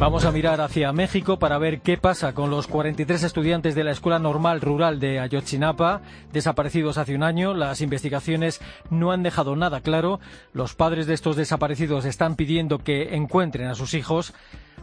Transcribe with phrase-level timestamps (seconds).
[0.00, 3.90] Vamos a mirar hacia México para ver qué pasa con los 43 estudiantes de la
[3.90, 7.52] Escuela Normal Rural de Ayotzinapa, desaparecidos hace un año.
[7.52, 8.60] Las investigaciones
[8.90, 10.20] no han dejado nada claro.
[10.52, 14.34] Los padres de estos desaparecidos están pidiendo que encuentren a sus hijos.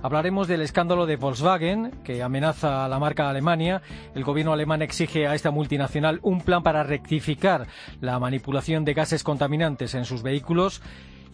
[0.03, 3.81] Hablaremos del escándalo de Volkswagen, que amenaza a la marca Alemania.
[4.15, 7.67] El gobierno alemán exige a esta multinacional un plan para rectificar
[8.01, 10.81] la manipulación de gases contaminantes en sus vehículos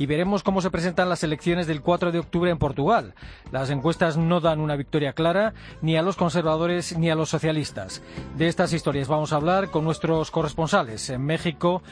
[0.01, 3.13] y veremos cómo se presentan las elecciones del 4 de octubre en Portugal.
[3.51, 8.01] Las encuestas no dan una victoria clara ni a los conservadores ni a los socialistas.
[8.35, 11.83] De estas historias vamos a hablar con nuestros corresponsales en México,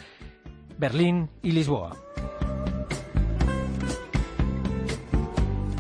[0.80, 1.98] Berlín y Lisboa.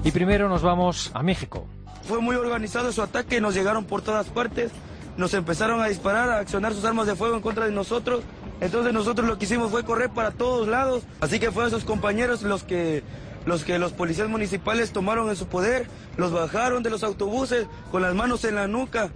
[0.03, 1.65] Y primero nos vamos a México.
[2.03, 4.71] Fue muy organizado su ataque, nos llegaron por todas partes,
[5.17, 8.21] nos empezaron a disparar, a accionar sus armas de fuego en contra de nosotros.
[8.61, 11.03] Entonces nosotros lo que hicimos fue correr para todos lados.
[11.21, 13.03] Así que fueron esos compañeros los que
[13.45, 18.01] los que los policías municipales tomaron en su poder, los bajaron de los autobuses con
[18.01, 19.09] las manos en la nuca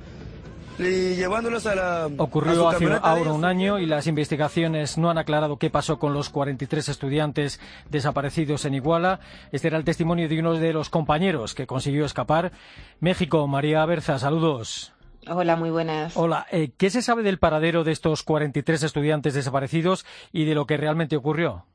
[0.80, 2.10] y llevándolos a la...
[2.18, 6.30] Ocurrió hace ahora un año y las investigaciones no han aclarado qué pasó con los
[6.30, 9.20] 43 estudiantes desaparecidos en Iguala.
[9.52, 12.52] Este era el testimonio de uno de los compañeros que consiguió escapar.
[13.00, 14.93] México, María Berza, saludos.
[15.28, 16.18] Hola, muy buenas.
[16.18, 20.66] Hola, eh, ¿qué se sabe del paradero de estos 43 estudiantes desaparecidos y de lo
[20.66, 21.66] que realmente ocurrió?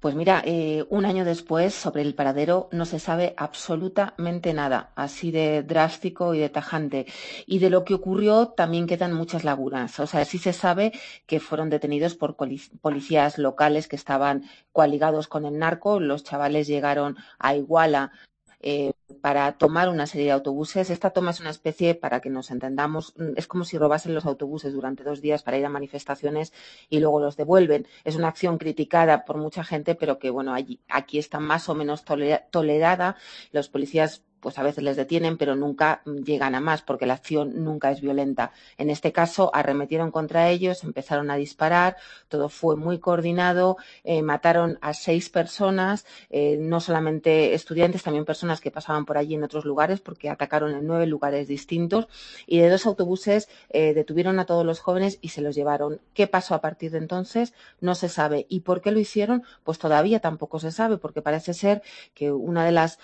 [0.00, 5.30] Pues mira, eh, un año después sobre el paradero no se sabe absolutamente nada, así
[5.30, 7.04] de drástico y de tajante.
[7.46, 10.00] Y de lo que ocurrió también quedan muchas lagunas.
[10.00, 10.92] O sea, sí se sabe
[11.26, 16.00] que fueron detenidos por policías locales que estaban coaligados con el narco.
[16.00, 18.12] Los chavales llegaron a Iguala
[18.60, 20.90] eh, para tomar una serie de autobuses.
[20.90, 24.26] Esta toma es una especie, para que nos entendamos, mm, es como si robasen los
[24.26, 26.52] autobuses durante dos días para ir a manifestaciones
[26.88, 27.86] y luego los devuelven.
[28.04, 31.74] Es una acción criticada por mucha gente, pero que, bueno, allí, aquí está más o
[31.74, 33.16] menos tolerada.
[33.52, 37.62] Los policías pues a veces les detienen, pero nunca llegan a más porque la acción
[37.64, 38.52] nunca es violenta.
[38.78, 41.96] En este caso, arremetieron contra ellos, empezaron a disparar,
[42.28, 48.60] todo fue muy coordinado, eh, mataron a seis personas, eh, no solamente estudiantes, también personas
[48.60, 52.08] que pasaban por allí en otros lugares porque atacaron en nueve lugares distintos
[52.46, 56.00] y de dos autobuses eh, detuvieron a todos los jóvenes y se los llevaron.
[56.14, 57.52] ¿Qué pasó a partir de entonces?
[57.80, 58.46] No se sabe.
[58.48, 59.42] ¿Y por qué lo hicieron?
[59.64, 61.82] Pues todavía tampoco se sabe porque parece ser
[62.14, 62.98] que una de las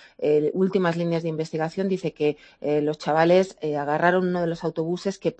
[0.53, 5.17] últimas líneas de investigación dice que eh, los chavales eh, agarraron uno de los autobuses
[5.17, 5.35] que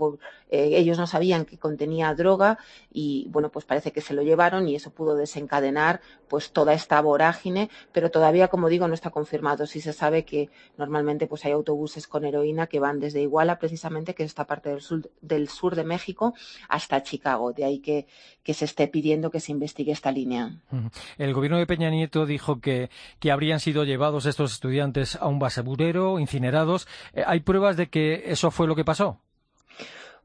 [0.49, 2.57] eh, ellos no sabían que contenía droga
[2.91, 7.01] y bueno pues parece que se lo llevaron y eso pudo desencadenar pues toda esta
[7.01, 9.65] vorágine pero todavía como digo no está confirmado.
[9.65, 14.13] Sí se sabe que normalmente pues hay autobuses con heroína que van desde Iguala precisamente
[14.13, 16.33] que es esta parte del sur, del sur de México
[16.69, 17.53] hasta Chicago.
[17.53, 18.07] De ahí que,
[18.43, 20.51] que se esté pidiendo que se investigue esta línea.
[21.17, 25.39] El gobierno de Peña Nieto dijo que, que habrían sido llevados estos estudiantes a un
[26.19, 26.87] incinerados.
[27.13, 29.21] Eh, ¿Hay pruebas de que eso fue lo que pasó?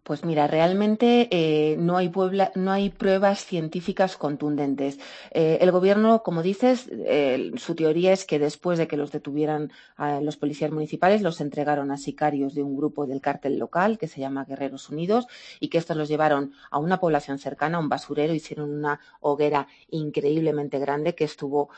[0.04, 2.10] Pues mira, realmente eh, no, hay
[2.56, 4.98] no, hay pruebas científicas contundentes.
[5.30, 9.70] Eh, el gobierno, como dices, eh, su teoría es que después de que los detuvieran
[9.96, 14.08] a los policías municipales, los entregaron a sicarios de un grupo del cártel local que
[14.08, 15.28] se llama Guerreros Unidos
[15.60, 19.69] y que estos los llevaron a una población cercana, a un basurero, hicieron una hoguera
[19.88, 21.70] increíblemente grande que estuvo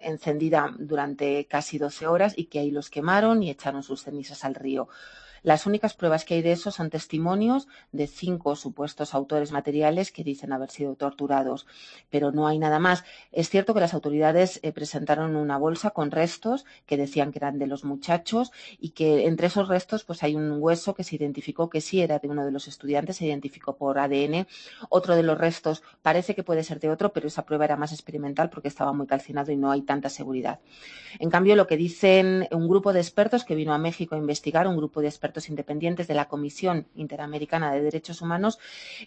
[0.00, 4.54] encendida durante casi 12 horas y que ahí los quemaron y echaron sus cenizas al
[4.54, 4.88] río.
[5.46, 10.24] Las únicas pruebas que hay de eso son testimonios de cinco supuestos autores materiales que
[10.24, 11.68] dicen haber sido torturados,
[12.10, 13.04] pero no hay nada más.
[13.30, 17.60] Es cierto que las autoridades eh, presentaron una bolsa con restos que decían que eran
[17.60, 21.70] de los muchachos y que entre esos restos pues hay un hueso que se identificó
[21.70, 24.48] que sí era de uno de los estudiantes, se identificó por ADN.
[24.88, 27.92] Otro de los restos parece que puede ser de otro, pero esa prueba era más
[27.92, 30.58] experimental porque estaba muy calcinado y no hay tanta seguridad.
[31.20, 34.66] En cambio, lo que dicen un grupo de expertos que vino a México a investigar,
[34.66, 38.58] un grupo de expertos independientes de la Comisión Interamericana de Derechos Humanos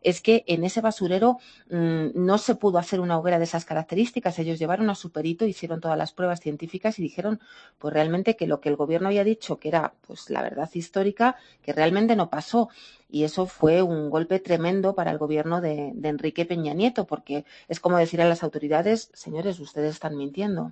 [0.03, 1.39] es que en ese basurero
[1.69, 4.39] mm, no se pudo hacer una hoguera de esas características.
[4.39, 7.39] Ellos llevaron a su perito, hicieron todas las pruebas científicas y dijeron
[7.77, 11.35] pues realmente que lo que el gobierno había dicho que era pues la verdad histórica,
[11.61, 12.69] que realmente no pasó
[13.09, 17.79] y eso fue un golpe tremendo para el gobierno de, Enrique Peña Nieto, porque es
[17.79, 20.71] como decir a las autoridades, señores, ustedes están mintiendo.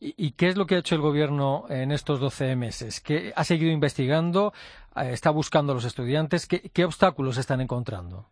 [0.00, 3.00] ¿Y, qué es lo que ha hecho el gobierno en estos 12 meses?
[3.00, 4.52] ¿Qué ha seguido investigando?
[4.96, 6.46] Eh, ¿Está buscando a los estudiantes?
[6.46, 8.26] ¿Qué, obstáculos están encontrando?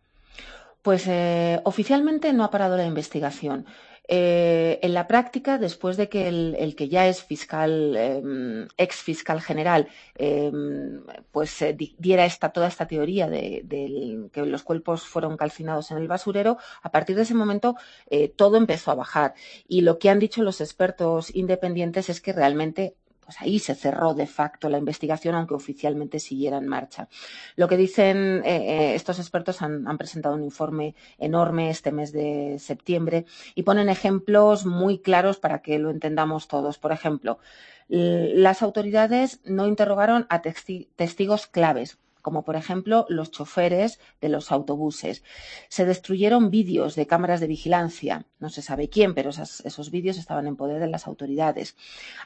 [0.81, 3.65] Pues eh, oficialmente no ha parado la investigación.
[4.09, 9.41] Eh, en la práctica, después de que el, que ya es fiscal, em, ex fiscal
[9.41, 11.63] general, em, pues
[11.97, 13.65] diera esta, toda esta teoría de,
[14.31, 17.75] que los cuerpos fueron calcinados en el basurero, a partir de ese momento
[18.09, 19.33] eh, todo empezó a bajar.
[19.67, 22.95] Y lo que han dicho los expertos independientes es que realmente
[23.27, 27.09] pues ahí se cerró de facto la investigación, aunque oficialmente siguiera en marcha.
[27.57, 32.55] Lo que dicen eh, eh, estos expertos han, presentado un informe enorme este mes de
[32.57, 36.77] septiembre y ponen ejemplos muy claros para que lo entendamos todos.
[36.77, 37.39] Por ejemplo,
[37.89, 41.97] las autoridades no interrogaron a testigos claves
[42.27, 45.23] como por ejemplo los choferes de los autobuses.
[45.69, 50.45] Se destruyeron vídeos de cámaras de vigilancia, no se sabe quién, pero esos vídeos estaban
[50.45, 51.77] en poder de las autoridades.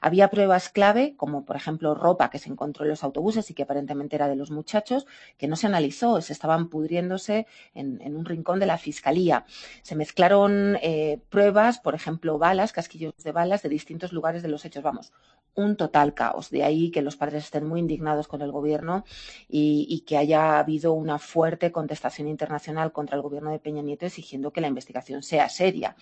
[0.02, 3.62] Había pruebas clave, como por ejemplo ropa que se encontró en los autobuses y que
[3.62, 5.06] aparentemente era de los muchachos,
[5.38, 7.46] que no se analizó, se estaban pudriéndose
[7.76, 9.46] en, un rincón de la fiscalía.
[9.84, 14.66] Se mezclaron eh, pruebas, por ejemplo, balas, casquillos de balas de distintos lugares de los
[14.66, 14.82] hechos.
[14.82, 15.14] Vamos,
[15.56, 16.50] un total caos.
[16.50, 19.04] De ahí que los padres estén muy indignados con el gobierno
[19.48, 24.52] y, que haya habido una fuerte contestación internacional contra el gobierno de Peña Nieto exigiendo
[24.52, 25.96] que la investigación sea seria.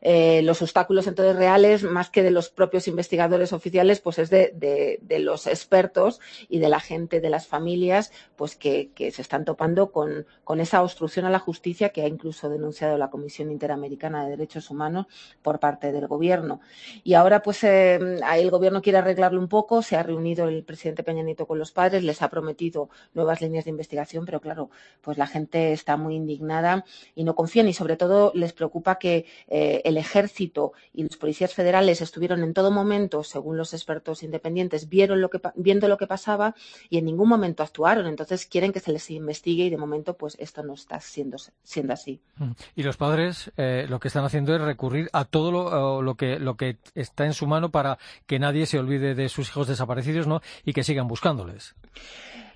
[0.00, 5.00] Eh, los obstáculos entonces reales, más que de los propios investigadores oficiales, pues es de,
[5.20, 10.26] los expertos y de la gente, de las familias, pues que, se están topando con,
[10.60, 15.06] esa obstrucción a la justicia que ha incluso denunciado la Comisión Interamericana de Derechos Humanos
[15.42, 16.60] por parte del gobierno.
[17.04, 21.02] Y ahora, pues, eh, el gobierno quiere arreglarlo un poco, se ha reunido el presidente
[21.02, 24.70] Peña Nieto con los padres, les ha prometido nuevas líneas de investigación, pero claro,
[25.00, 26.84] pues la gente está muy indignada
[27.14, 31.54] y no confían y sobre todo les preocupa que eh, el ejército y los policías
[31.54, 36.08] federales estuvieron en todo momento, según los expertos independientes, vieron lo que, viendo lo que
[36.08, 36.56] pasaba
[36.90, 38.08] y en ningún momento actuaron.
[38.08, 41.92] Entonces quieren que se les investigue y de momento pues esto no está siendo, siendo
[41.92, 42.20] así.
[42.36, 42.50] Mm.
[42.74, 46.40] Y los padres eh, lo que están haciendo es recurrir a todo lo, lo, que,
[46.40, 50.26] lo que está en su mano para que nadie se olvide de sus hijos desaparecidos
[50.26, 50.42] ¿no?
[50.64, 51.76] y que sigan buscándoles.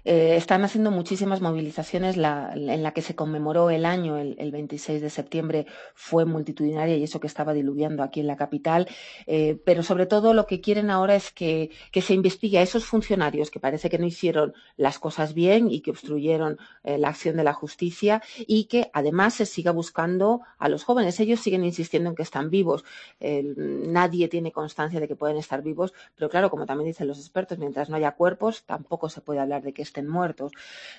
[0.05, 2.17] Eh, están haciendo muchísimas movilizaciones.
[2.17, 7.21] En la que se conmemoró el año, el, 26 de septiembre, fue multitudinaria y eso
[7.21, 8.89] que estaba diluviando aquí en la capital.
[9.27, 11.71] Eh, pero sobre todo lo que quieren ahora es que,
[12.01, 15.91] se investigue a esos funcionarios que parece que no hicieron las cosas bien y que
[15.91, 20.85] obstruyeron eh, la acción de la justicia y que además se siga buscando a los
[20.85, 21.21] jóvenes.
[21.21, 22.85] Ellos siguen insistiendo en que están vivos.
[23.21, 27.59] nadie tiene constancia de que pueden estar vivos, pero claro, como también dicen los expertos,
[27.59, 30.53] mientras no haya cuerpos, tampoco se puede hablar de que estén muertos.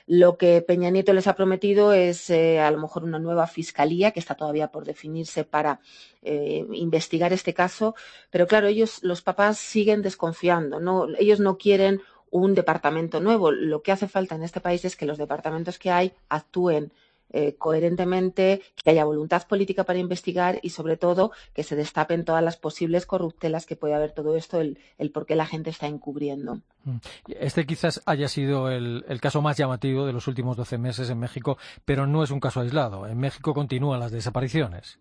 [0.06, 4.12] Lo que Peña Nieto les ha prometido es eh, a lo mejor una nueva fiscalía
[4.12, 5.80] que está todavía por definirse para
[6.22, 7.96] eh, investigar este caso,
[8.30, 11.08] pero claro, ellos, los papás siguen desconfiando, ¿no?
[11.18, 13.52] ellos no quieren un departamento nuevo.
[13.52, 16.92] Lo que hace falta en este país es que los departamentos que hay actúen
[17.34, 22.44] eh, coherentemente, que haya voluntad política para investigar y, sobre todo, que se destapen todas
[22.44, 24.78] las posibles corruptelas que puede haber todo esto, el,
[25.14, 26.62] por qué la gente está encubriendo.
[26.84, 26.98] Mm.
[27.28, 31.20] Este quizás haya sido el, el, caso más llamativo de los últimos 12 meses en
[31.20, 33.08] México, pero no es un caso aislado.
[33.08, 35.00] En México continúan las desapariciones.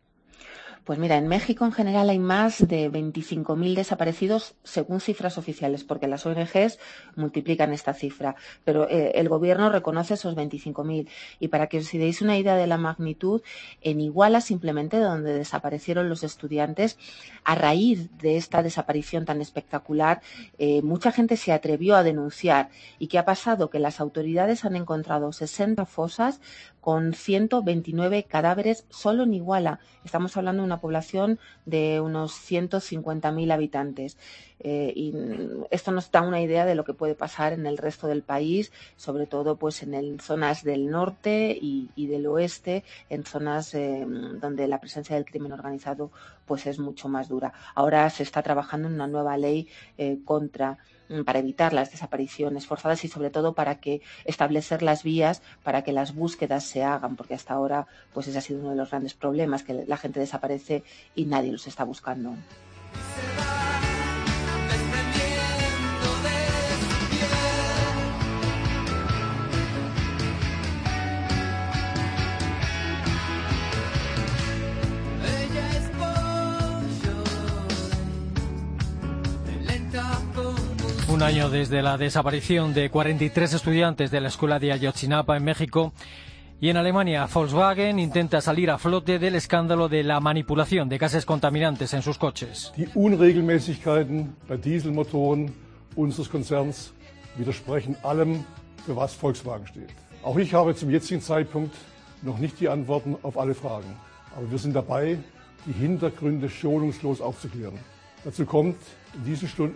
[0.90, 6.08] Pues mira, en México en general hay más de 25.000 desaparecidos según cifras oficiales, porque
[6.08, 6.80] las ONGs
[7.14, 8.34] multiplican esta cifra,
[8.64, 11.08] pero eh, el gobierno reconoce esos 25.000.
[11.38, 13.40] Y para que os deis una idea de la magnitud,
[13.82, 16.98] en Iguala, simplemente donde desaparecieron los estudiantes,
[17.44, 20.22] a raíz de esta desaparición tan espectacular,
[20.58, 22.70] eh, mucha gente se atrevió a denunciar.
[22.98, 23.70] ¿Y qué ha pasado?
[23.70, 26.40] Que las autoridades han encontrado 60 fosas
[26.80, 29.80] con 129 cadáveres solo en Iguala.
[30.04, 34.16] Estamos hablando de una población de unos 150.000 habitantes.
[34.60, 35.14] Eh, y
[35.70, 38.72] esto nos da una idea de lo que puede pasar en el resto del país,
[38.96, 44.80] sobre todo pues en zonas del norte y, del oeste, en zonas eh, donde la
[44.80, 46.10] presencia del crimen organizado
[46.46, 47.52] pues es mucho más dura.
[47.74, 50.78] Ahora se está trabajando en una nueva ley eh, contra
[51.10, 55.82] Mm, para evitar las desapariciones forzadas y sobre todo para que establecer las vías para
[55.82, 58.90] que las búsquedas se hagan, porque hasta ahora pues ese ha sido uno de los
[58.90, 60.84] grandes problemas, que la gente desaparece
[61.16, 62.34] y nadie los está buscando.
[81.20, 85.92] Un año desde la desaparición de 43 estudiantes de la escuela de Ayotzinapa en México.
[86.62, 91.26] Y en Alemania, Volkswagen intenta salir a flote del escándalo de la manipulación de gases
[91.26, 92.72] contaminantes en sus coches.
[92.74, 95.52] Die Unregelmäßigkeiten bei Dieselmotoren
[95.94, 96.94] unseres Konzerns
[97.36, 98.46] widersprechen allem,
[98.86, 99.90] für was Volkswagen steht.
[100.22, 101.76] Auch ich habe zum jetzigen Zeitpunkt
[102.22, 103.94] noch nicht die Antworten auf alle Fragen.
[104.34, 105.18] Aber wir sind dabei,
[105.66, 107.78] die Hintergründe schonungslos aufzuklären.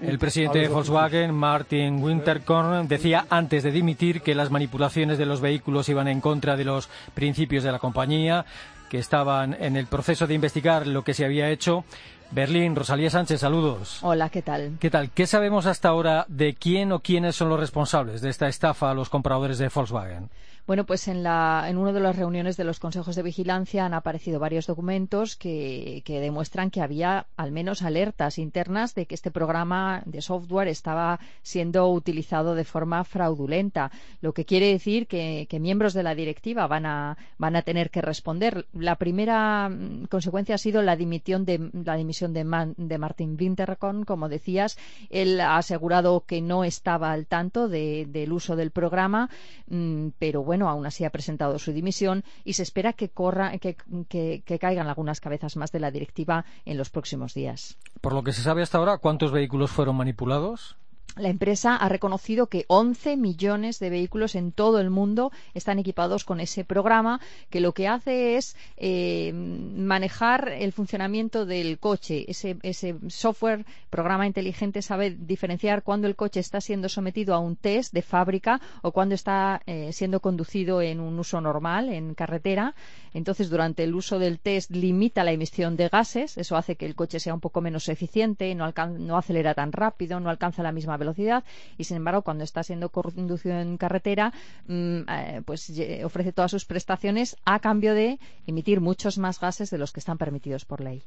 [0.02, 5.40] El presidente de Volkswagen, Martin Winterkorn, decía antes de dimitir que las manipulaciones de los
[5.40, 8.44] vehículos iban en contra de los principios de la compañía,
[8.90, 11.84] que estaban en el proceso de investigar lo que se había hecho.
[12.30, 13.98] Berlín, Rosalía Sánchez, saludos.
[14.02, 14.76] Hola, ¿qué tal?
[14.78, 15.10] ¿Qué tal?
[15.10, 18.94] ¿Qué sabemos hasta ahora de quién o quiénes son los responsables de esta estafa a
[18.94, 20.28] los compradores de Volkswagen?
[20.66, 23.92] Bueno, pues en, la, en una de las reuniones de los consejos de vigilancia han
[23.92, 30.02] aparecido varios documentos que, demuestran que había al menos alertas internas de que este programa
[30.06, 33.90] de software estaba siendo utilizado de forma fraudulenta,
[34.22, 38.00] lo que quiere decir que, miembros de la directiva van a, van a tener que
[38.00, 38.66] responder.
[38.72, 44.30] La primera mm, consecuencia ha sido la dimisión de, la dimisión de, Martin Winterkorn, como
[44.30, 44.78] decías.
[45.10, 49.28] Él ha asegurado que no estaba al tanto de, del uso del programa,
[49.68, 53.58] mmm, pero bueno, bueno, aún así ha presentado su dimisión y se espera que, corra,
[53.58, 53.76] que,
[54.08, 57.76] que, que caigan algunas cabezas más de la directiva en los próximos días.
[58.00, 60.76] Por lo que se sabe hasta ahora, ¿cuántos vehículos fueron manipulados?
[61.16, 66.24] La empresa ha reconocido que 11 millones de vehículos en todo el mundo están equipados
[66.24, 67.20] con ese programa,
[67.50, 72.24] que lo que hace es eh, manejar el funcionamiento del coche.
[72.26, 77.94] Ese, software, programa inteligente, sabe diferenciar cuando el coche está siendo sometido a un test
[77.94, 82.74] de fábrica o cuando está eh, siendo conducido en un uso normal, en carretera.
[83.12, 86.36] Entonces, durante el uso del test limita la emisión de gases.
[86.36, 90.18] Eso hace que el coche sea un poco menos eficiente, no, no acelera tan rápido,
[90.18, 91.44] no alcanza la misma velocidad
[91.78, 94.32] y sin embargo cuando está siendo conducido en carretera
[94.66, 95.72] mmm, eh, pues
[96.04, 100.18] ofrece todas sus prestaciones a cambio de emitir muchos más gases de los que están
[100.18, 101.02] permitidos por ley.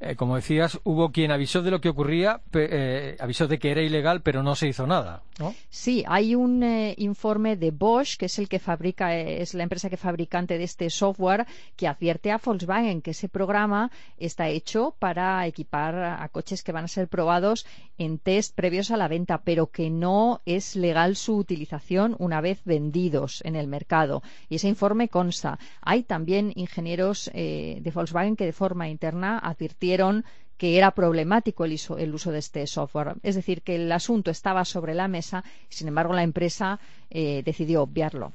[0.00, 3.82] Eh, como decías, hubo quien avisó de lo que ocurría, eh, avisó de que era
[3.82, 5.22] ilegal, pero no se hizo nada.
[5.38, 5.54] ¿no?
[5.70, 9.90] Sí, hay un eh, informe de Bosch, que es el que fabrica, es la empresa
[9.90, 15.46] que fabricante de este software, que advierte a Volkswagen que ese programa está hecho para
[15.46, 17.66] equipar a coches que van a ser probados
[17.98, 22.58] en test previos a la venta, pero que no es legal su utilización una vez
[22.64, 24.22] vendidos en el mercado.
[24.48, 25.58] Y ese informe consta.
[25.80, 30.24] Hay también ingenieros eh, de Volkswagen que de forma interna advirtieron
[30.56, 33.16] que era problemático el uso, de este software.
[33.22, 36.78] Es decir, que el asunto estaba sobre la mesa sin embargo, la empresa
[37.10, 38.32] eh, decidió obviarlo.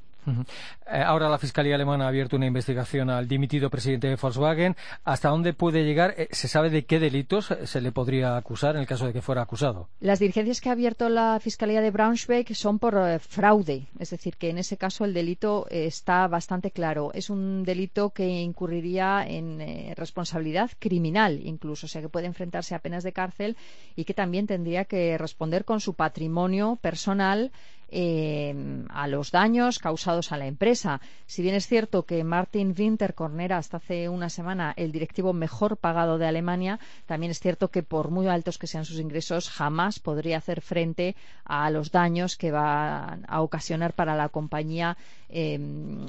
[0.86, 4.76] Ahora la Fiscalía Alemana ha abierto una investigación al dimitido presidente de Volkswagen.
[5.04, 6.14] ¿Hasta dónde puede llegar?
[6.16, 9.22] Eh, ¿Se sabe de qué delitos se le podría acusar en el caso de que
[9.22, 9.88] fuera acusado?
[10.00, 13.86] Las diligencias que ha abierto la Fiscalía de Braunschweig son por eh, fraude.
[13.98, 17.10] Es decir, que en ese caso el delito está bastante claro.
[17.14, 21.86] Es un delito que incurriría en eh, responsabilidad criminal incluso.
[21.86, 23.56] O sea, que puede enfrentarse a penas de cárcel
[23.96, 27.52] y que también tendría que responder con su patrimonio personal
[27.90, 31.00] eh, a los daños causados a la empresa.
[31.26, 35.76] Si bien es cierto que Martin Winterkorn era hasta hace una semana el directivo mejor
[35.76, 40.00] pagado de Alemania, también es cierto que por muy altos que sean sus ingresos jamás
[40.00, 44.96] podría hacer frente a los daños que va a ocasionar para la compañía
[45.30, 45.58] eh,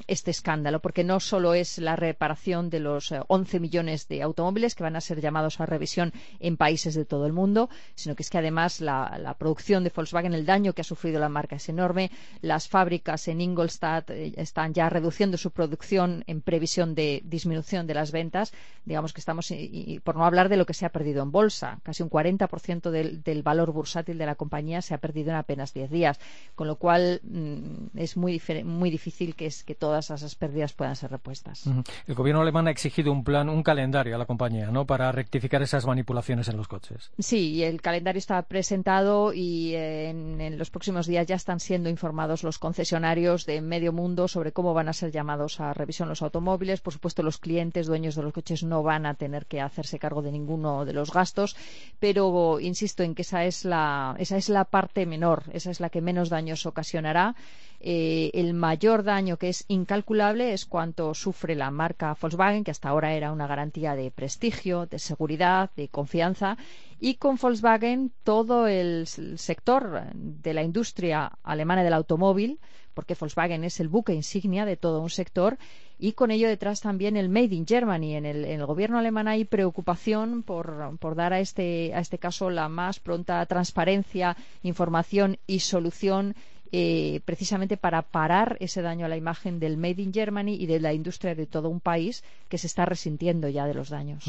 [0.06, 4.74] este escándalo, porque no solo es la reparación de los 11 eh, millones de automóviles
[4.74, 8.22] que van a ser llamados a revisión en países de todo el mundo, sino que
[8.22, 12.10] es que además la, producción de Volkswagen, el daño que ha sufrido la marca enorme.
[12.42, 17.94] Las fábricas en Ingolstadt eh, están ya reduciendo su producción en previsión de disminución de
[17.94, 18.52] las ventas.
[18.84, 21.32] Digamos que estamos, y, y por no hablar de lo que se ha perdido en
[21.32, 25.36] bolsa, casi un 40% del, del valor bursátil de la compañía se ha perdido en
[25.36, 26.20] apenas 10 días,
[26.54, 30.96] con lo cual mmm, es muy, muy difícil que es que todas esas pérdidas puedan
[30.96, 31.66] ser repuestas.
[31.66, 31.84] Uh -huh.
[32.06, 34.86] El gobierno alemán ha exigido un plan, un calendario a la compañía, ¿no?
[34.86, 37.10] Para rectificar esas manipulaciones en los coches.
[37.18, 42.42] Sí, el calendario está presentado y eh, en, en, los próximos días ya siendo informados
[42.42, 46.80] los concesionarios de medio mundo sobre cómo van a ser llamados a revisión los automóviles.
[46.80, 50.22] Por supuesto, los clientes, dueños de los coches, no van a tener que hacerse cargo
[50.22, 51.56] de ninguno de los gastos,
[51.98, 55.90] pero insisto en que esa es la, esa es la parte menor, esa es la
[55.90, 57.36] que menos daños ocasionará.
[57.82, 62.90] Eh, el mayor daño que es incalculable es cuanto sufre la marca Volkswagen, que hasta
[62.90, 66.58] ahora era una garantía de prestigio, de seguridad, de confianza.
[67.02, 72.60] Y con Volkswagen todo el sector de la industria alemana del automóvil,
[72.92, 75.56] porque Volkswagen es el buque insignia de todo un sector,
[75.98, 78.16] y con ello detrás también el Made in Germany.
[78.16, 82.18] En el, en el gobierno alemán hay preocupación por, por, dar a este, a este
[82.18, 86.34] caso la más pronta transparencia, información y solución
[86.72, 90.80] eh, precisamente para parar ese daño a la imagen del Made in Germany y de
[90.80, 94.24] la industria de todo un país que se está resintiendo ya de los daños.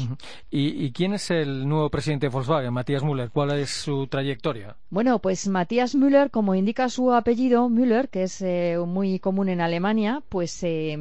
[0.50, 3.30] ¿Y, quién es el nuevo presidente de Volkswagen, Matías Müller?
[3.30, 4.76] ¿Cuál es su trayectoria?
[4.90, 9.60] Bueno, pues Matías Müller, como indica su apellido, Müller, que es eh, muy común en
[9.60, 10.96] Alemania, pues eh,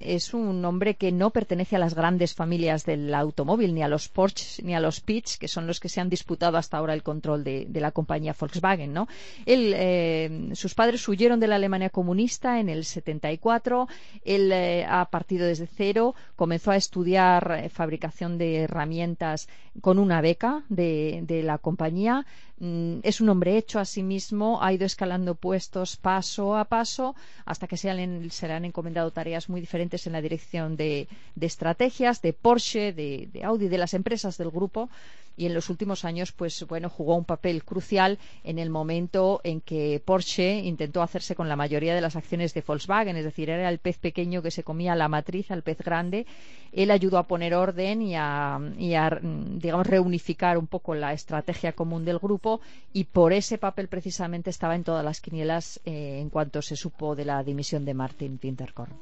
[0.00, 4.08] es un hombre que no pertenece a las grandes familias del automóvil, ni a los
[4.08, 7.02] Porsche ni a los Pitch, que son los que se han disputado hasta ahora el
[7.02, 9.06] control de, la compañía Volkswagen, ¿no?
[9.46, 13.88] Él, eh, sus padres huyeron de la Alemania comunista en el 74.
[14.24, 14.52] Él
[14.88, 19.48] ha partido desde cero, comenzó a estudiar fabricación de herramientas
[19.80, 22.24] con una beca de, la compañía
[22.60, 27.14] Mm, es un hombre hecho a sí mismo, ha ido escalando puestos paso a paso
[27.44, 31.06] hasta que se, le han encomendado tareas muy diferentes en la dirección de,
[31.40, 34.90] estrategias, de Porsche, de, Audi, de las empresas del grupo
[35.38, 39.60] y en los últimos años pues bueno jugó un papel crucial en el momento en
[39.60, 43.68] que Porsche intentó hacerse con la mayoría de las acciones de Volkswagen, es decir, era
[43.68, 46.26] el pez pequeño que se comía la matriz al pez grande.
[46.72, 52.18] Él ayudó a poner orden y a, digamos reunificar un poco la estrategia común del
[52.18, 52.60] grupo
[52.92, 57.14] y por ese papel precisamente estaba en todas las quinielas eh, en cuanto se supo
[57.14, 58.92] de la dimisión de Martin Winterkorn.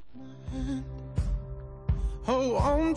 [2.28, 2.94] Oh,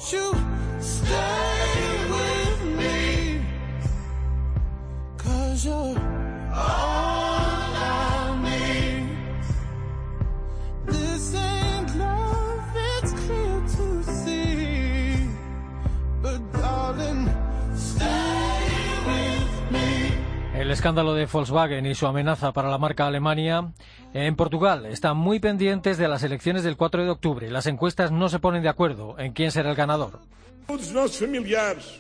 [20.69, 23.71] el escándalo de Volkswagen y su amenaza para la marca Alemania.
[24.13, 27.49] En Portugal están muy pendientes de las elecciones del 4 de octubre.
[27.49, 30.19] Las encuestas no se ponen de acuerdo en quién será el ganador.
[30.67, 31.99] Todos los familiares,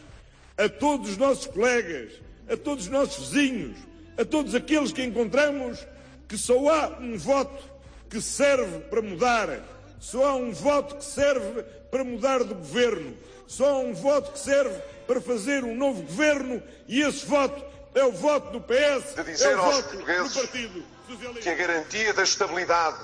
[0.55, 2.13] a todos los colegas,
[2.49, 3.77] a todos os nossos vizinhos,
[4.17, 5.85] a todos aqueles que encontramos
[6.27, 7.63] que só há um voto
[8.09, 9.61] que serve para mudar,
[9.99, 13.15] só há um voto que serve para mudar de governo,
[13.47, 17.63] só há um voto que serve para fazer um novo governo e esse voto
[17.95, 21.41] é o voto do PS, de dizer é o aos voto portugueses do Partido Socialista.
[21.41, 23.03] que a garantia da estabilidade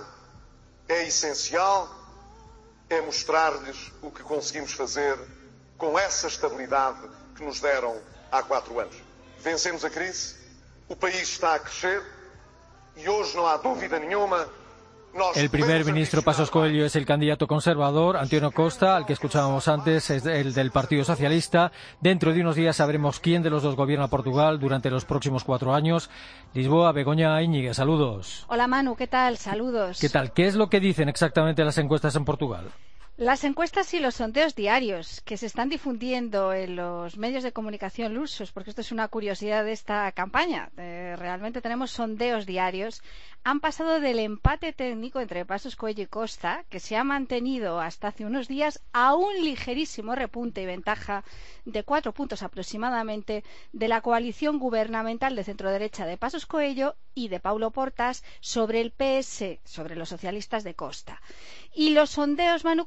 [0.87, 1.89] é essencial,
[2.89, 5.17] é mostrar-lhes o que conseguimos fazer
[5.77, 7.01] com essa estabilidade
[7.35, 7.99] que nos deram
[8.31, 9.04] há quatro anos.
[9.45, 10.35] Vencemos a crise,
[10.89, 12.01] o país está a crescer
[12.97, 14.49] e hoje não há dúvida nenhuma
[15.35, 20.09] El primer ministro Pasos Coelho es el candidato conservador, Antonio Costa, al que escuchábamos antes,
[20.09, 21.71] es el del Partido Socialista.
[22.01, 25.73] Dentro de unos días sabremos quién de los dos gobierna Portugal durante los próximos cuatro
[25.73, 26.09] años.
[26.53, 28.45] Lisboa, Begoña Íñigue, saludos.
[28.49, 29.37] Hola Manu, ¿qué tal?
[29.37, 29.99] Saludos.
[30.01, 30.33] ¿Qué tal?
[30.33, 32.71] ¿Qué es lo que dicen exactamente las encuestas en Portugal?
[33.17, 38.13] Las encuestas y los sondeos diarios que se están difundiendo en los medios de comunicación
[38.13, 43.01] lusos, porque esto es una curiosidad de esta campaña, eh, realmente tenemos sondeos diarios,
[43.45, 48.09] han pasado del empate técnico entre Pasos Coelho y Costa, que se ha mantenido hasta
[48.09, 51.23] hace unos días, a un ligerísimo repunte y ventaja
[51.63, 57.39] de cuatro puntos aproximadamente de la coalición gubernamental de centro-derecha de Pasos Coelho y de
[57.39, 61.21] Paulo Portas sobre el PS, sobre los socialistas de Costa.
[61.73, 62.83] Y los sondeos, Manu,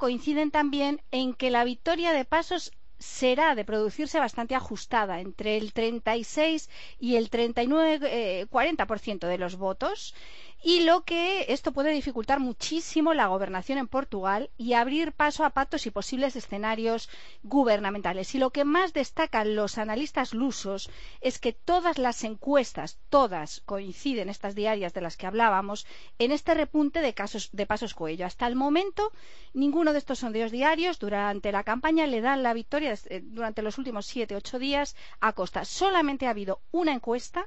[0.50, 6.68] también en que la victoria de Pasos será de producirse bastante ajustada entre el 36
[6.98, 10.14] y el 39 40% eh, de los votos
[10.62, 15.50] y lo que esto puede dificultar muchísimo la gobernación en Portugal y abrir paso a
[15.50, 17.08] pactos y posibles escenarios
[17.44, 18.34] gubernamentales.
[18.34, 20.90] Y lo que más destacan los analistas lusos
[21.20, 25.86] es que todas las encuestas, todas coinciden, estas diarias de las que hablábamos,
[26.18, 28.26] en este repunte de casos de pasos cuello.
[28.26, 29.12] Hasta el momento,
[29.54, 33.78] ninguno de estos sondeos diarios durante la campaña le dan la victoria eh, durante los
[33.78, 35.64] últimos siete, ocho días a Costa.
[35.64, 37.46] Solamente ha habido una encuesta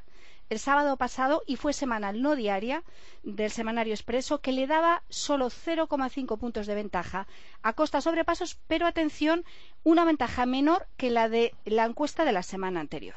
[0.52, 2.84] el sábado pasado y fue semanal, no diaria,
[3.24, 7.26] del semanario expreso, que le daba solo 0,5 puntos de ventaja
[7.64, 9.46] a costa sobrepasos, pero atención,
[9.86, 13.16] una ventaja menor que la de la encuesta de la semana anterior.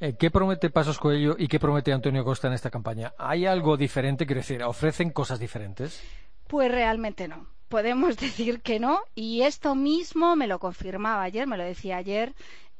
[0.00, 3.12] Eh, ¿Qué promete Pasos Coelho y qué promete Antonio Costa en esta campaña?
[3.18, 4.24] ¿Hay algo diferente?
[4.24, 6.02] Quiero decir, ¿ofrecen cosas diferentes?
[6.46, 11.56] Pues realmente no podemos decir que no y esto mismo me lo confirmaba ayer, me
[11.56, 12.32] lo decía ayer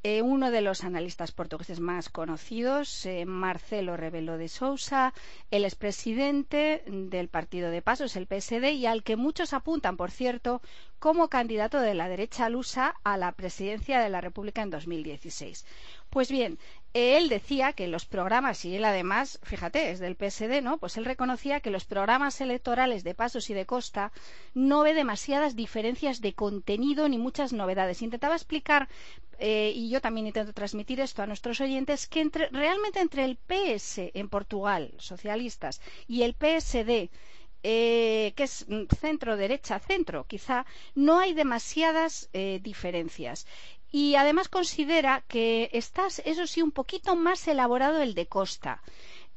[0.07, 5.14] eh, uno de los analistas portugueses más conocidos, eh, Marcelo Rebelo de Sousa,
[5.51, 10.61] el expresidente del Partido de Pasos, el PSD, y al que muchos apuntan, por cierto,
[10.99, 15.64] como candidato de la derecha lusa a la presidencia de la República en 2016.
[16.11, 16.59] Pues bien,
[16.94, 20.78] él decía que los programas, y él además, fíjate, es del PSD, ¿no?
[20.78, 24.12] Pues él reconocía que los programas electorales de Pasos y de Costa
[24.54, 28.00] no ve demasiadas diferencias de contenido ni muchas novedades.
[28.00, 28.88] Intentaba explicar
[29.40, 33.37] eh, y yo también intento transmitir esto a nuestros oyentes, que entre, realmente entre el
[33.38, 37.11] PS en Portugal, socialistas, y el PSD,
[37.64, 38.66] eh, que es
[39.00, 43.46] centro derecha centro quizá no hay demasiadas eh, diferencias
[43.94, 48.83] y además considera que está eso sí un poquito más elaborado el de Costa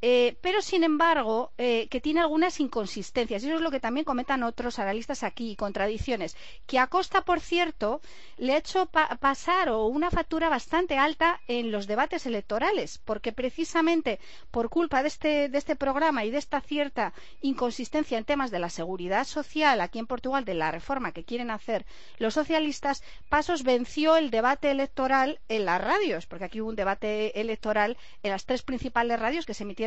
[0.02, 3.44] eh, pero, sin embargo, eh, que tiene algunas inconsistencias.
[3.44, 6.36] Y eso es lo que también comentan otros analistas aquí, contradicciones.
[6.68, 8.02] Que a Costa, por cierto,
[8.38, 14.20] le ha hecho pasar una factura bastante alta en los debates electorales, porque precisamente
[14.52, 18.60] por culpa de este, de este programa y de esta cierta inconsistencia en temas de
[18.60, 21.86] la seguridad social aquí en Portugal, de la reforma que quieren hacer
[22.20, 27.40] los socialistas, Pasos venció el debate electoral en las radios, porque aquí hubo un debate
[27.40, 29.87] electoral en las tres principales radios que se emitieron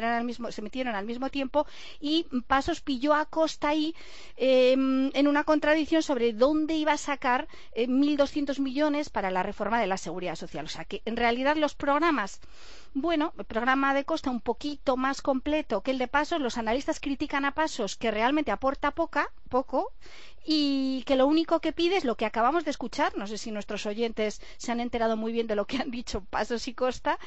[0.51, 1.67] se metieron al mismo tiempo
[2.01, 3.95] y Pasos pilló a Costa ahí
[4.37, 9.81] em, en una contradicción sobre dónde iba a sacar 1.200 eh, millones para la reforma
[9.81, 10.65] de la seguridad social.
[10.65, 12.41] O sea que en realidad los programas
[12.95, 16.41] bueno, el programa de Costa un poquito más completo que el de Pasos.
[16.41, 19.93] Los analistas critican a Pasos que realmente aporta poca, poco
[20.45, 23.17] y que lo único que pide es lo que acabamos de escuchar.
[23.17, 26.25] No sé si nuestros oyentes se han enterado muy bien de lo que han dicho
[26.25, 27.19] Pasos y Costa,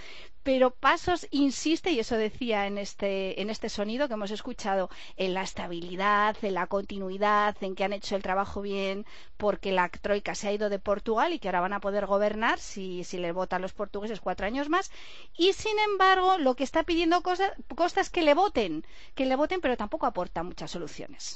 [0.44, 5.34] pero Pasos insiste, y eso decía en este, en este sonido que hemos escuchado, en
[5.34, 9.06] la estabilidad, en la continuidad, en que han hecho el trabajo bien
[9.44, 12.60] porque la Troika se ha ido de Portugal y que ahora van a poder gobernar
[12.60, 14.90] si, si les votan los portugueses cuatro años más.
[15.38, 19.60] Y sin embargo, lo que está pidiendo Costa, es que le voten, que le voten,
[19.60, 21.36] pero tampoco aporta muchas soluciones.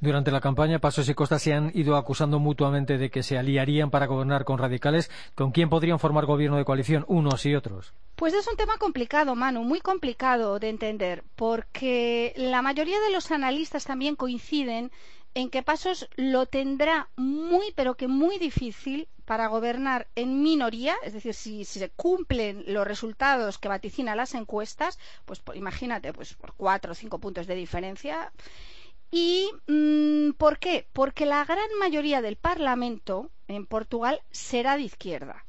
[0.00, 3.92] Durante la campaña, Pasos y Costa se han ido acusando mutuamente de que se aliarían
[3.92, 5.08] para gobernar con radicales.
[5.36, 7.94] ¿Con quién podrían formar gobierno de coalición unos y otros?
[8.16, 13.30] Pues es un tema complicado, Manu, muy complicado de entender, porque la mayoría de los
[13.30, 14.90] analistas también coinciden
[15.34, 21.12] en que Pasos lo tendrá muy, pero que muy difícil para gobernar en minoría, es
[21.12, 26.92] decir, si, se cumplen los resultados que vaticina las encuestas, pues imagínate, pues por cuatro
[26.92, 28.32] o cinco puntos de diferencia.
[29.10, 30.86] ¿Y mm, por qué?
[30.92, 35.44] Porque la gran mayoría del Parlamento en Portugal será de izquierda.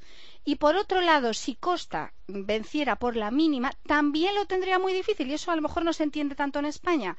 [0.47, 5.27] Y por otro lado, si Costa venciera por la mínima, también lo tendría muy difícil,
[5.27, 7.17] y eso a lo mejor no se entiende tanto en España,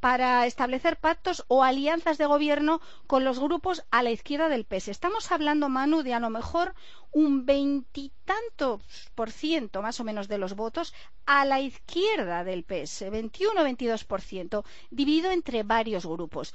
[0.00, 4.88] para establecer pactos o alianzas de gobierno con los grupos a la izquierda del PS.
[4.88, 6.74] Estamos hablando, Manu, de a lo mejor
[7.10, 8.82] un veintitantos
[9.14, 10.94] por ciento más o menos de los votos
[11.26, 16.54] a la izquierda del PS, 21 o 22 por ciento, dividido entre varios grupos.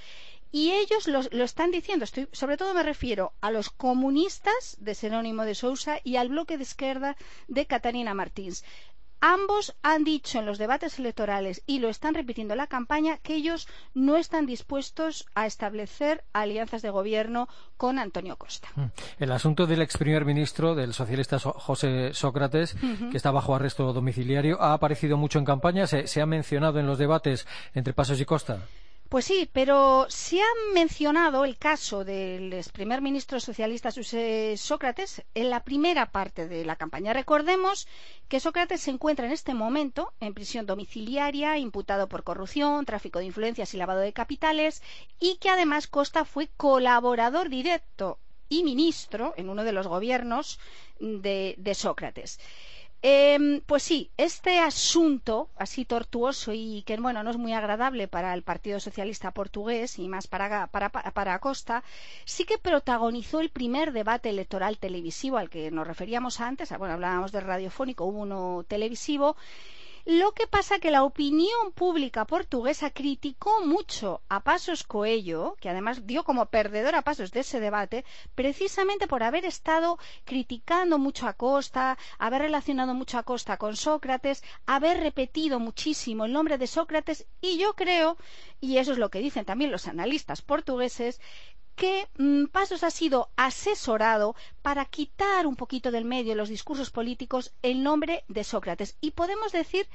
[0.56, 5.56] Y ellos lo, están diciendo, sobre todo me refiero a los comunistas de Serónimo de
[5.56, 8.64] Sousa y al bloque de izquierda de Catarina Martins.
[9.26, 13.36] Ambos han dicho en los debates electorales y lo están repitiendo en la campaña que
[13.36, 18.68] ellos no están dispuestos a establecer alianzas de gobierno con Antonio Costa.
[18.76, 18.88] Mm.
[19.20, 22.76] El asunto del ex primer ministro del socialista José Sócrates,
[23.12, 25.88] que está bajo arresto domiciliario, ha aparecido mucho en campaña.
[25.88, 28.68] se ha mencionado en los debates entre Pasos y Costa.
[29.14, 35.52] Pues sí, pero se ha mencionado el caso del ex primer ministro socialista Sócrates en
[35.52, 37.14] la primera parte de la campaña.
[37.14, 37.88] Recordemos
[38.28, 43.26] que Sócrates se encuentra en este momento en prisión domiciliaria, imputado por corrupción, tráfico de
[43.26, 44.82] influencias y lavado de capitales,
[45.20, 48.18] y que además Costa fue colaborador directo
[48.50, 50.60] y ministro en uno de los gobiernos
[51.00, 52.40] de, de Sócrates.
[53.06, 58.34] Em, pues sí, este asunto así tortuoso y que bueno no es muy agradable para
[58.34, 61.84] el Partido Socialista Portugués y más para, para, para Costa,
[62.24, 66.70] sí que protagonizó el primer debate electoral televisivo al que nos referíamos antes.
[66.78, 69.36] Bueno, hablábamos del radiofónico, hubo uno televisivo
[70.06, 76.06] lo que pasa que la opinión pública portuguesa criticó mucho a Pasos Coelho, que además
[76.06, 78.04] dio como perdedor a Pasos de ese debate,
[78.36, 84.44] precisamente por haber estado criticando mucho a Costa, haber relacionado mucho a Costa con Sócrates,
[84.66, 88.18] haber repetido muchísimo el nombre de Sócrates y yo creo,
[88.60, 91.22] y eso es lo que dicen también los analistas portugueses,
[91.76, 97.54] que mm, Pasos ha sido asesorado para quitar un poquito del medio los discursos políticos
[97.62, 98.98] el nombre de Sócrates.
[99.02, 99.88] Y podemos decir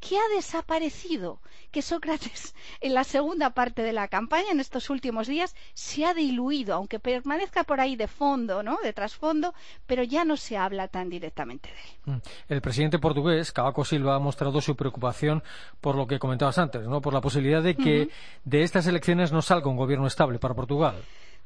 [0.00, 5.26] que ha desaparecido, que Sócrates en la segunda parte de la campaña, en estos últimos
[5.26, 8.78] días, se ha diluido, aunque permanezca por ahí de fondo, ¿no?
[8.82, 9.54] de trasfondo,
[9.86, 12.16] pero ya no se habla tan directamente de él.
[12.16, 12.22] Mm.
[12.48, 15.42] El presidente portugués, Cavaco Silva, ha mostrado su preocupación
[15.80, 17.00] por lo que comentabas antes, ¿no?
[17.00, 18.08] por la posibilidad de que
[18.44, 20.96] de estas elecciones no salga un gobierno estable para Portugal.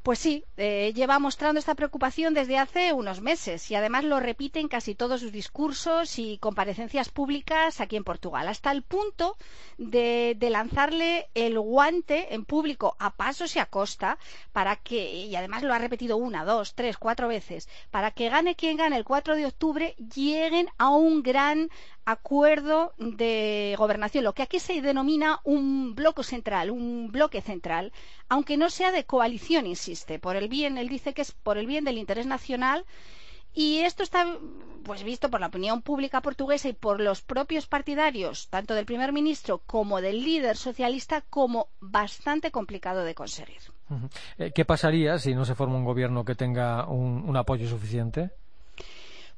[0.03, 4.59] Pues sí, eh, lleva mostrando esta preocupación desde hace unos meses y además lo repite
[4.59, 9.37] en casi todos sus discursos y comparecencias públicas aquí en Portugal, hasta el punto
[9.77, 14.19] de, lanzarle el guante en público a pasos y a costa
[14.53, 18.57] para que, y además lo ha repetido una, dos, tres, cuatro veces, para que gane
[18.57, 21.71] quien gane el 4 de octubre, lleguen a un gran
[22.11, 27.93] acuerdo de gobernación, lo que aquí se denomina un bloque central, un bloque central,
[28.29, 31.67] aunque no sea de coalición, insiste, por el bien, él dice que es por el
[31.67, 32.85] bien del interés nacional
[33.53, 34.27] y esto está
[34.85, 39.13] pues visto por la opinión pública portuguesa y por los propios partidarios, tanto del primer
[39.13, 43.61] ministro como del líder socialista, como bastante complicado de conseguir.
[44.39, 48.31] Eh, ¿Qué pasaría si no se forma un gobierno que tenga un apoyo suficiente?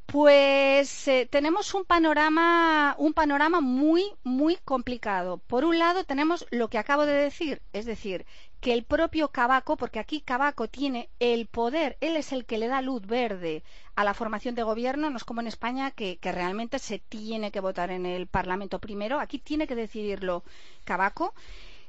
[0.07, 5.39] Pues eh, tenemos un panorama, un panorama muy, muy complicado.
[5.39, 8.27] Por un lado tenemos lo que acabo de decir, es decir,
[8.61, 12.69] que el propio Cabaco, porque aquí Cabaco tiene el poder, él es el que le
[12.69, 13.65] da luz verde
[13.97, 17.51] a la formación de gobierno, no es como en España que, que realmente se tiene
[17.51, 20.45] que votar en el Parlamento primero, aquí tiene que decidirlo
[20.85, 21.35] Cabaco.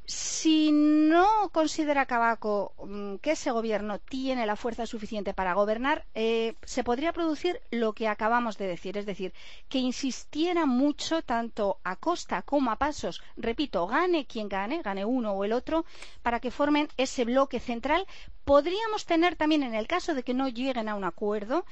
[0.05, 6.55] Si no considera Cabaco mm, que ese gobierno tiene la fuerza suficiente para gobernar, eh,
[6.63, 9.33] se podría producir lo que acabamos de decir, es decir,
[9.69, 15.31] que insistiera mucho tanto a costa como a pasos, repito, gane quien gane, gane uno
[15.31, 15.85] o el otro,
[16.21, 18.05] para que formen ese bloque central.
[18.43, 21.65] Podríamos tener también, en el caso de que no lleguen a un acuerdo,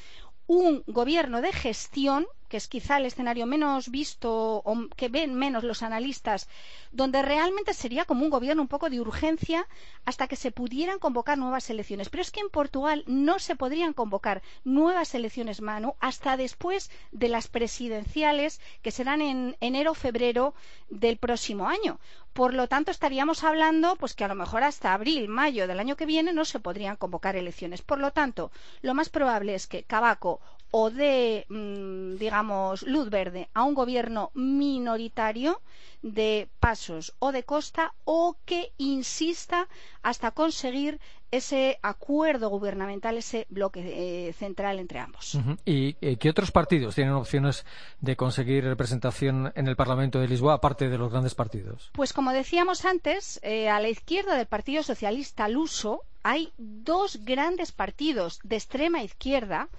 [0.48, 4.30] un gobierno de gestión que es quizá el escenario menos visto
[4.66, 6.50] o que ven menos los analistas,
[6.92, 9.70] donde realmente sería como un gobierno un poco de urgencia
[10.04, 12.10] hasta que se pudieran convocar nuevas elecciones.
[12.10, 17.30] Pero es que en Portugal no se podrían convocar nuevas elecciones, Manu, hasta después de
[17.30, 20.54] las presidenciales que serán en enero o febrero
[20.90, 22.02] del próximo año.
[22.34, 25.96] Por lo tanto, estaríamos hablando pues que a lo mejor hasta abril, mayo del año
[25.96, 27.82] que viene no se podrían convocar elecciones.
[27.82, 33.50] Por lo tanto, lo más probable es que Cabaco o de, mm, digamos, luz verde
[33.54, 35.62] a un gobierno minoritario
[36.02, 39.68] de pasos o de costa o que insista
[40.02, 43.82] hasta conseguir ese acuerdo gubernamental, ese bloque
[44.30, 45.38] eh, central entre ambos.
[45.66, 47.66] ¿Y eh, qué otros partidos tienen opciones
[48.02, 51.90] de conseguir representación en el Parlamento de Lisboa, aparte de los grandes partidos?
[51.94, 57.72] Pues como decíamos antes, eh, a la izquierda del Partido Socialista Luso hay dos grandes
[57.72, 59.70] partidos de extrema izquierda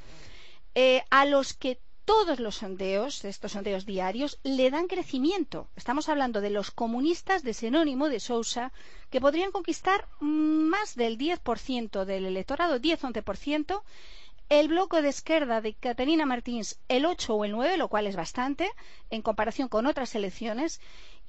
[0.75, 5.69] eh, a los que todos los sondeos, estos sondeos diarios, le dan crecimiento.
[5.77, 8.73] Estamos hablando de los comunistas de Sinónimo de Sousa,
[9.11, 13.83] que podrían conquistar más del 10% del electorado, 10-11%,
[14.49, 18.17] el bloque de izquierda de Caterina Martins el 8 o el 9, lo cual es
[18.17, 18.71] bastante
[19.09, 20.81] en comparación con otras elecciones,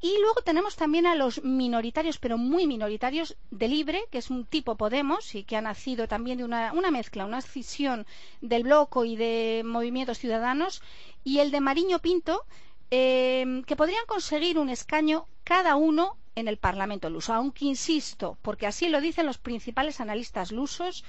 [0.03, 4.43] y luego tenemos también a los minoritarios, pero muy minoritarios, de Libre, que es un
[4.43, 8.05] tipo Podemos y que ha nacido también de una, mezcla, una escisión
[8.41, 10.81] del Bloco y de movimientos ciudadanos,
[11.23, 12.43] y el de Mariño Pinto,
[12.91, 17.33] eh, que podrían conseguir un escaño cada uno en el Parlamento luso.
[17.33, 21.05] Aunque insisto, porque así lo dicen los principales analistas lusos,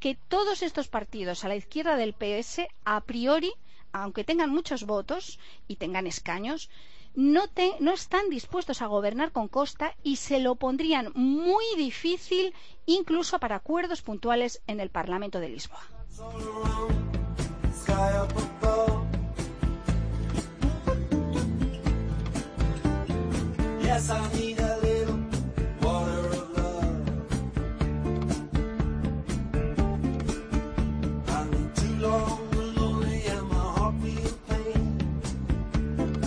[0.00, 3.54] que todos estos partidos a la izquierda del PS, a priori,
[3.92, 6.68] aunque tengan muchos votos y tengan escaños,
[7.14, 7.44] no,
[7.92, 12.54] están dispuestos a gobernar con Costa y se lo pondrían muy difícil
[12.86, 15.80] incluso para acuerdos puntuales en el Parlamento de Lisboa.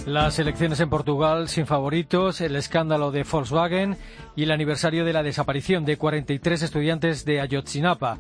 [0.08, 3.98] Las elecciones en Portugal sin favoritos, el escándalo de Volkswagen
[4.38, 8.18] y el aniversario de la desaparición de 43 estudiantes de Ayotzinapa.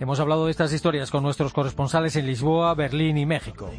[0.00, 3.70] Hemos hablado de estas historias con nuestros corresponsales en Lisboa, Berlín y México.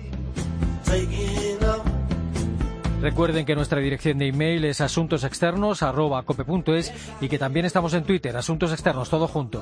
[3.02, 8.72] Recuerden que nuestra dirección de email es asuntosexternos.cope.es y que también estamos en Twitter, Asuntos
[8.72, 9.62] Externos, todo junto.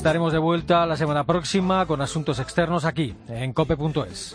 [0.00, 4.34] Estaremos de vuelta la semana próxima con asuntos externos aquí, en cope.es.